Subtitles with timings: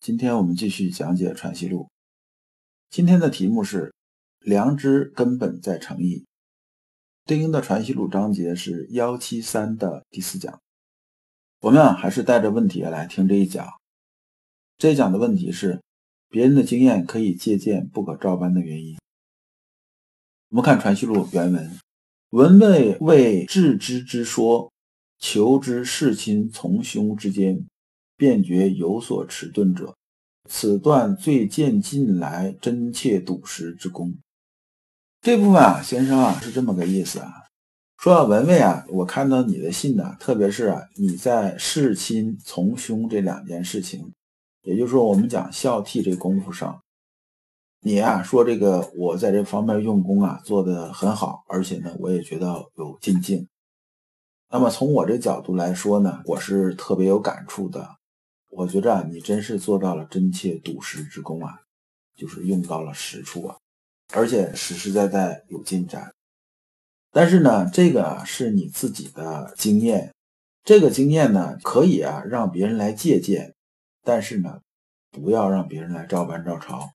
[0.00, 1.82] 今天我们继续讲解《传习录》。
[2.88, 3.92] 今天的题目是
[4.40, 6.24] “良知根本在诚意”，
[7.26, 10.58] 对应的《传习录》章节是幺七三的第四讲。
[11.60, 13.68] 我们啊，还是带着问题来听这一讲。
[14.78, 15.80] 这一讲的问题是。
[16.32, 18.96] 别人的经验可以借鉴，不可照搬的原因。
[20.50, 21.78] 我们看《传习录》原文
[22.30, 24.72] ：“文谓为致知之说，
[25.18, 27.66] 求之事亲从兄之间，
[28.20, 29.96] 便觉有所迟钝者，
[30.46, 34.14] 此段最见近来真切笃实之功。”
[35.22, 37.32] 这部分啊，先生啊是这么个意思啊，
[37.96, 44.12] 说文蔚啊，我看到你的信呢，特别是啊你在事亲从兄这两件事情。
[44.62, 46.82] 也就是说，我们讲孝悌这功夫上，
[47.80, 52.46] 你啊说这个我在这方面用功啊做得很好，而且呢我也觉得
[52.76, 53.48] 有进境。
[54.50, 57.88] 那么从我这角度来说呢，我是特别有感触的。
[58.50, 61.62] 我觉着啊你真是做到了真切笃实之功啊，
[62.14, 63.56] 就是用到了实处啊，
[64.12, 66.12] 而且实实在在有进展。
[67.12, 70.14] 但是呢，这个是你自己的经验，
[70.62, 73.54] 这个经验呢可以啊让别人来借鉴。
[74.02, 74.60] 但是呢，
[75.10, 76.90] 不要让别人来照搬照抄，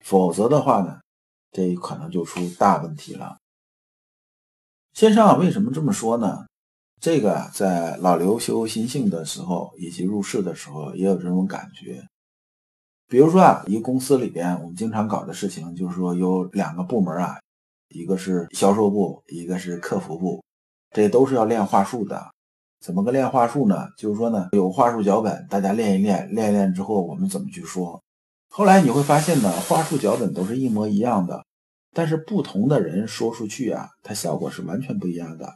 [0.00, 1.00] 否则的话呢，
[1.52, 3.38] 这可能就出大问题了。
[4.92, 6.46] 先生为什么这么说呢？
[7.00, 12.02] 这个在老刘修心性的时候，以及入世的时候，也有这种感觉。
[13.08, 17.36] 比如说啊，一个公司里边，我们经常搞的事情，就是说有两个部门啊，
[17.90, 20.42] 一个是销售部，一个是客服部，
[20.90, 22.32] 这都是要练话术的。
[22.80, 23.86] 怎么个练话术呢？
[23.96, 28.02] 就是说呢，有话术脚本，大家练一练，练一练之后，我们怎么去说？
[28.48, 31.44] 后来你会发现呢，话术脚本都是一模一样的，
[31.92, 35.54] 但是不同的人说出去啊，它效果是完全不一样的。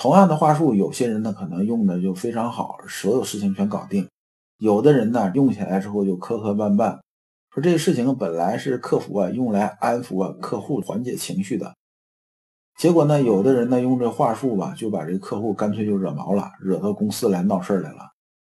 [0.00, 4.06] 同样的话术，有些人呢可能用的就非常好，所有事情全搞定；
[4.56, 6.98] 有的人呢用起来之后就磕磕绊绊，
[7.50, 11.74] 说这个事情本来是客服啊用来安抚啊客户、缓解情绪的。
[12.78, 18.08] 结果呢，有的人呢用这话术吧，就把这个客户干脆就惹毛了，惹到公司来闹事儿来了。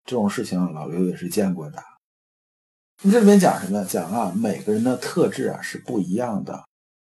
[0.05, 1.83] 这种事情老刘也是见过的。
[3.03, 3.85] 你这里面讲什么？
[3.85, 6.63] 讲啊，每个人的特质啊是不一样的。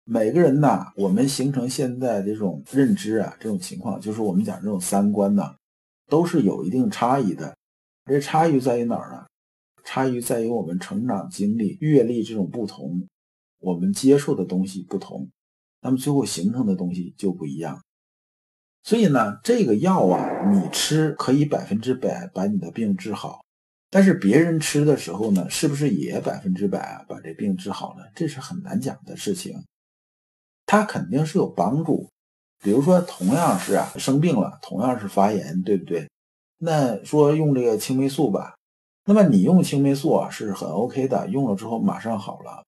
[0.06, 5.56] 每个人呢，我们形成现在这种认知啊，这种情况，就是我们讲这种三观呢，
[6.08, 7.56] 都是有一定差异的。
[8.06, 9.26] 这差异在于哪儿呢？
[9.86, 13.08] 差异在于我们成长经历、阅历这种不同，
[13.60, 15.30] 我们接受的东西不同。
[15.82, 17.82] 那么最后形成的东西就不一样，
[18.84, 23.42] 所以呢，这个药啊，你吃可以百分之百把你的病治好，
[23.90, 28.12] 但是别人吃的时候呢，是不是也百分之百啊把这病治好了？
[28.16, 29.62] 这是很难讲的事情。
[30.74, 32.10] 它肯定是有帮助，
[32.60, 36.10] 比如说同样是啊生病了，同样是发炎，对不对？
[36.58, 38.56] 那说用这个青霉素吧，
[39.06, 42.64] 那么你用青霉素啊是很 OK 的，用了之后马上好了。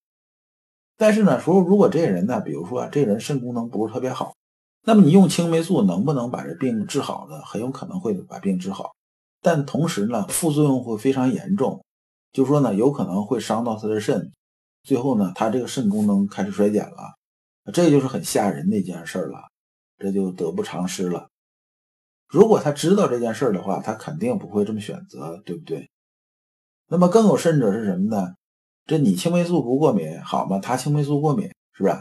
[0.96, 4.36] 但是呢，说如果这个人呢，比如说啊，这个人肾功能不是特别好，
[4.84, 7.40] 那么你用青霉素能不能把这病治好呢？
[7.44, 8.94] 很有可能会把病治好，
[9.42, 11.84] 但同时呢，副作用会非常严重，
[12.32, 14.32] 就说呢，有可能会伤到他的肾，
[14.84, 17.16] 最后呢，他这个肾功能开始衰减了，
[17.72, 19.50] 这就是很吓人的一件事了，
[19.98, 21.28] 这就得不偿失了。
[22.28, 25.90] 如果他知道这件事的话，他肯定不会这么选择，对不对？
[26.88, 28.34] 那么更有甚者是什么呢？
[28.84, 30.58] 这你青霉素不过敏好吗？
[30.60, 31.96] 他青霉素过敏是不是？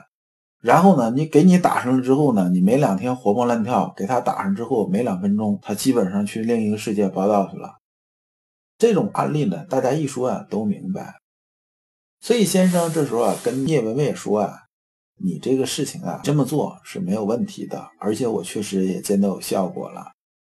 [0.61, 7.75] 然后呢，你给你打上了之后呢，你没两天活蹦乱跳，给他打上之后没两分钟，他基本上去另一个世界报道去了。
[8.77, 11.15] 这种案例呢，大家一说啊都明白。
[12.19, 14.64] 所以先生这时候啊跟聂文蔚说啊，
[15.17, 20.11] 你这个事情啊这么做是没有问题的，而且我确实也见到有效果了。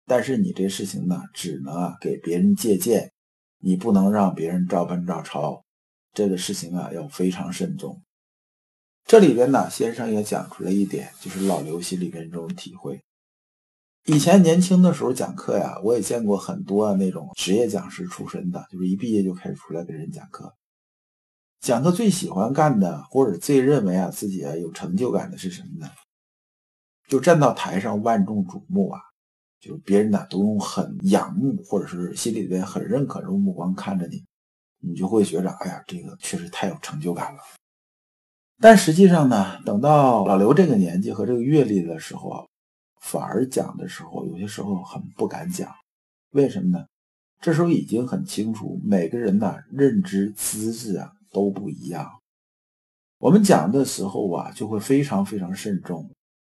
[0.05, 3.11] 但是你这事情呢，只能啊给别人借鉴，
[3.59, 5.63] 你不能让别人照搬照抄。
[6.13, 8.01] 这个事情啊，要非常慎重。
[9.05, 12.99] 这里边呢，先生也讲出来一点，就是老刘心里边这种体会。
[14.05, 20.53] 以前年轻的时候讲课呀，我也见过很多那种职业讲师出身的，就是一毕业就开始出来给人讲课。
[21.59, 25.91] 讲课最喜欢干的，或者最认为啊自己啊有成就感的是什么呢？
[27.07, 29.01] 就站到台上万众瞩目啊，
[29.59, 34.23] 就别人呢都用很仰慕或者是心里边很认可这种目光看着你。
[34.81, 37.39] 你就会觉着，哎呀，这个确实太有成就感了。
[38.61, 42.45] 但实际上呢，等到老刘这个年纪和这个阅历的时候啊，
[43.01, 45.69] 反而讲的时候，有些时候很不敢讲。
[46.31, 46.85] 为什么呢？
[47.41, 52.09] 这时候已经很清楚，每个人的认知资质啊都不一样。
[53.17, 56.09] 我们讲的时候啊，就会非常非常慎重，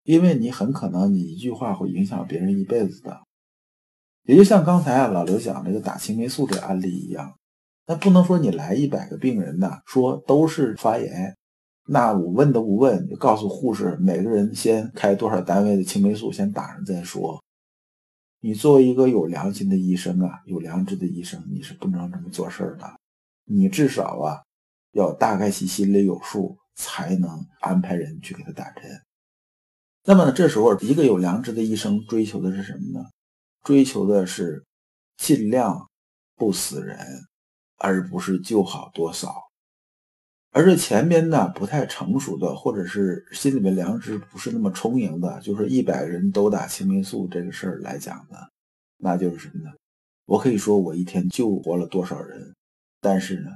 [0.04, 3.22] 因为你很可能你一句话会影响别人一辈子的。
[4.24, 7.36] 也就像刚才啊老刘讲这个打青霉素这个案例一样，
[7.88, 11.36] 那不能说你来一百个病人呢，说都是发炎。
[11.88, 17.44] 那我问都不问，就告诉护士，每个人先开多少单位的青霉素，先打上再说。
[18.40, 22.88] 你作为一个有良心的医生啊，有良知的医生，你是不能这么做事儿的。
[23.46, 24.42] 你至少啊，
[24.92, 28.84] 要大概其心里有数，才能安排人去给他打针。
[30.04, 33.06] 那么呢，这时候一个有良知的医生追求的是什么呢？
[33.64, 34.66] 追求的是
[35.18, 35.88] 尽量
[36.36, 36.98] 不死人，
[37.78, 39.36] 而不是救好多少。
[40.54, 48.38] 而这前边呢不太成熟的，或者是心里面良知不是那么充盈的，就是一百个人都打青霉素这个事儿来讲呢，
[48.98, 49.72] 那就是什么呢？
[50.26, 52.56] 我可以说我一天救活了多少人，
[53.00, 53.52] 但是呢，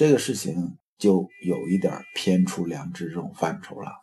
[0.00, 4.02] 这个事情就有一点偏出良知这种范畴了。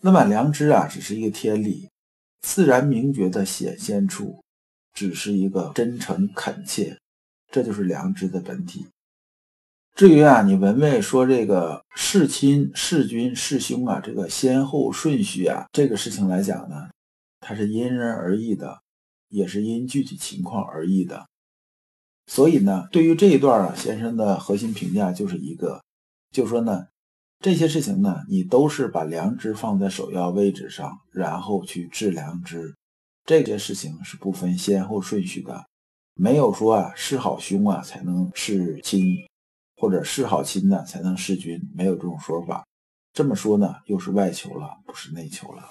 [0.00, 1.88] 那么良知啊，只是一个天理，
[2.40, 4.42] 自然明觉的显现出，
[4.92, 6.98] 只是一个真诚恳切，
[7.52, 8.88] 这就是良知的本体。
[9.94, 16.90] 至于啊，你文位说这个弑亲、弑君、弑兄啊，这个先后顺序啊，这个事情来讲呢，
[17.38, 18.82] 它是因人而异的，
[19.28, 21.28] 也是因具体情况而异的。
[22.32, 25.82] 所以呢，对于这一段啊，先生的核心评价就是一个，
[26.30, 26.86] 就说呢，
[27.40, 32.74] 这些事情呢，你都是把良知放在首要位置上，然后去治良知，
[33.26, 35.66] 这件事情是不分先后顺序的，
[36.14, 39.14] 没有说啊，是好兄啊才能是亲。
[39.76, 42.64] 或者是好亲呢才能是君，没有这种说法。
[43.12, 45.68] 这么说呢，又是外求了，不是内求了。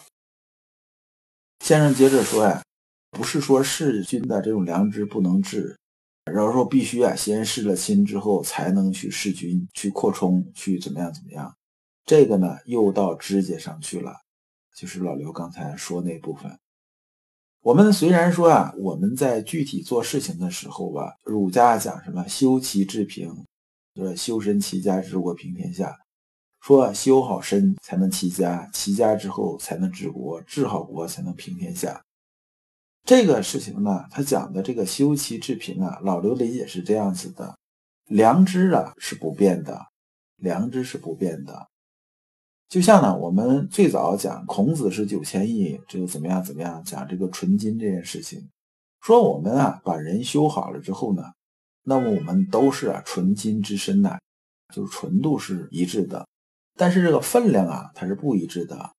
[1.63, 2.61] 先生接着说呀，
[3.09, 5.77] 不是说弑君的这种良知不能治，
[6.31, 11.55] 然后说必须啊先试了亲之后才能去弑君，去扩充，去怎么样怎么样。
[12.05, 14.13] 这个呢又到枝节上去了，
[14.75, 16.57] 就是老刘刚才说那部分。
[17.61, 23.45] 我们虽然说啊，我们在具体做事情的时候吧，儒家讲什么修齐治平。
[23.93, 25.93] 说修身齐家治国平天下，
[26.61, 32.01] 说修好身才能齐家，齐家之后才能治国，治好国才能平天下。
[33.11, 37.57] 这个事情呢，他讲的这个修齐治平啊，老刘理解是这样子的：
[38.07, 39.87] 良知啊是不变的，
[40.37, 41.67] 良知是不变的。
[42.69, 48.49] 就像呢，我们最早讲孔子是九千亿，这个怎么样怎么样，讲这个纯金这件事情，
[49.01, 51.21] 说我们啊把人修好了之后呢。
[51.83, 54.17] 那么我们都是啊纯金之身呐，
[54.73, 56.25] 就是纯度是一致的，
[56.77, 58.89] 但是这个分量啊它是不一致的。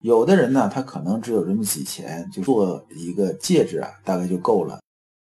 [0.00, 4.78] 有的人呢，他可能只有这么几钱，就做一个戒指啊，大概就够了；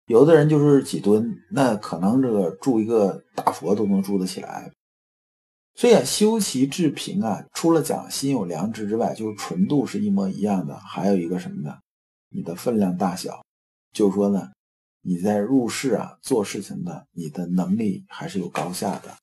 [0.08, 4.72] 有的人就是几吨，那可能这个铸一个大佛都能铸得起来。
[5.76, 10.76] 所以啊，修齐治平啊，除了讲心有良知之外，就是纯度是一模一样的。
[10.78, 11.78] 还有一个什么呢？
[12.30, 13.44] 你的分量大小，
[13.94, 14.52] 就是说呢。
[15.08, 19.16] 你在入世啊，做事情的，你的能力还是有高下的。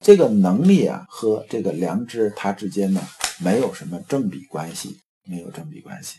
[0.00, 3.00] 这个能力啊和这个良知，它之间呢
[3.42, 6.18] 没有什么正比关系，没有正比关系。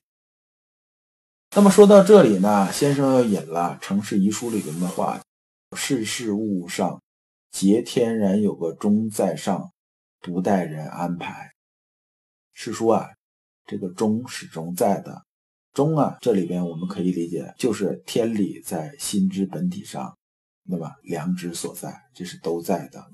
[1.56, 5.22] 那么说到这里呢，先生要引了《城市遗书》里边的话
[5.78, 7.02] ：“世事物物上，
[7.52, 9.72] 皆天然有个中在上，
[10.20, 11.52] 不待人安排。”
[12.54, 13.08] 是说啊，
[13.66, 15.24] 这个中始终在的。
[15.74, 20.18] 中啊，这里边我们可以理解，就是天理在心之本体上，
[20.64, 23.06] 那么良知所在，这是都在的。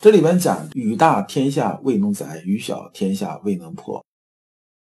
[0.00, 4.02] 这里边讲雨大天下未能载，雨小天下未能破。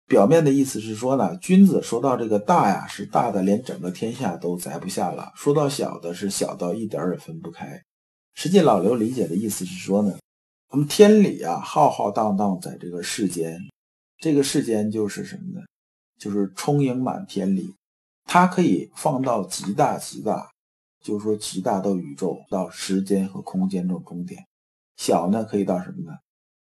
[0.08, 7.80] 表面的意思是说呢，君子说到这个大呀，是大的连整个天下都载不下了；说到小的，是小到一点儿也分不开。
[8.34, 10.18] 实际老刘理解的意思是说呢，
[10.72, 13.60] 我们天理啊浩浩荡荡在这个世间，
[14.18, 15.64] 这个世间就是什么呢？
[16.18, 17.72] 就是充盈满天理，
[18.24, 20.50] 它可以放到极大极大，
[21.04, 24.44] 就是说极大到宇宙到时间和空间这种终点。
[24.96, 26.18] 小呢可以到什么呢？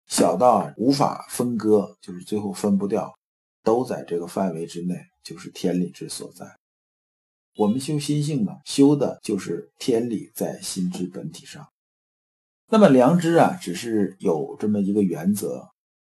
[0.06, 3.12] 小到无法分割，就是最后分不掉，
[3.62, 6.46] 都在这个范围之内，就是天理之所在。
[7.56, 11.66] 我们修心性呢，修的就是天理在心之本体上。
[12.68, 15.68] 那么良知啊，只是有这么一个原则，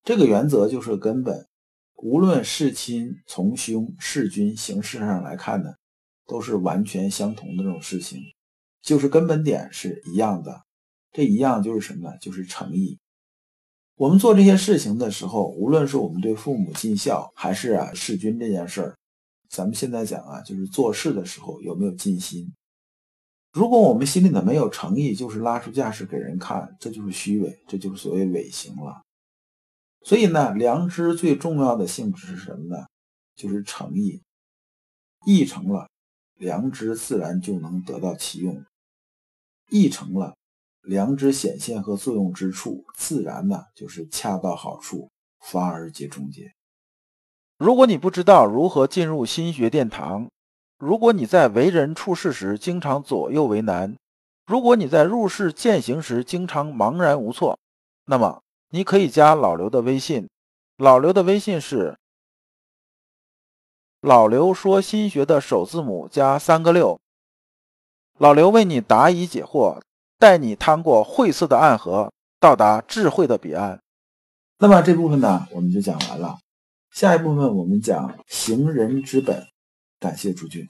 [0.05, 1.47] 这个原则就是根本。
[1.97, 5.71] 无论弑亲从兄弑君，形式上来看呢，
[6.27, 8.21] 都是完全相同的这种事情。
[8.83, 10.63] 就是根本点是一样的。
[11.15, 12.19] 这一样就是什么呢？
[12.19, 12.99] 就是诚意。
[13.95, 18.97] 我们做这些事情的时候，无论是我们对父母尽孝，还是啊弑君这件事儿，
[19.49, 22.53] 咱们现在讲啊，就是做事的时候有没有尽心。
[23.53, 29.01] 如果我们心里呢没有诚意，就是拉出架势给人看，这就是虚伪，这就是所谓伪行了。
[30.03, 32.85] 所以呢，良知最重要的性质是什么呢？
[33.37, 34.21] 就是诚意。
[35.25, 35.89] 义成了，
[36.35, 38.57] 良知自然就能得到其用；
[39.71, 40.35] 义成了。
[40.85, 45.11] 良知显现和作用之处，自然呢就是恰到好处，
[45.41, 46.53] 发而皆中结。
[47.57, 50.29] 如果你不知道如何进入心学殿堂，
[50.79, 53.97] 如果你在为人处事时经常左右为难，
[54.47, 57.59] 如果你在入世践行时经常茫然无措，
[58.05, 60.29] 那么你可以加老刘的微信。
[60.77, 61.97] 老刘的微信是
[64.01, 67.01] 老刘说心学的首字母加三个六。
[68.19, 69.81] 老刘为你答疑解惑。
[70.19, 73.81] 带你趟过晦涩的暗河，到达智慧的彼岸。
[74.59, 76.39] 那么这部分呢，我们就讲完了。
[76.93, 79.47] 下一部分我们讲行人之本。
[79.99, 80.69] 感谢诸君。